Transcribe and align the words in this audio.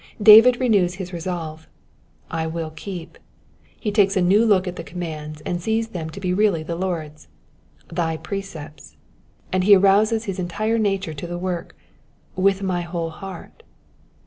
David 0.19 0.59
renews 0.59 0.95
his 0.95 1.13
resolve 1.13 1.67
—"/ 2.19 2.31
will 2.51 2.71
keep^\' 2.71 3.17
he 3.79 3.91
takes 3.91 4.17
a 4.17 4.19
new 4.23 4.43
look 4.43 4.67
at 4.67 4.75
the 4.75 4.83
commands, 4.83 5.41
and 5.41 5.61
sees 5.61 5.89
them 5.89 6.09
to 6.09 6.19
be 6.19 6.33
really 6.33 6.63
the 6.63 6.75
Lord's 6.75 7.27
—thy 7.87 8.17
precepts^''; 8.17 8.95
and 9.53 9.63
he 9.63 9.75
arouses 9.75 10.23
his 10.23 10.39
entire 10.39 10.79
nature 10.79 11.13
to 11.13 11.27
the 11.27 11.37
work 11.37 11.77
—^^ 12.39 12.41
with 12.41 12.63
my 12.63 12.81
whole 12.81 13.11
heart.' 13.11 13.61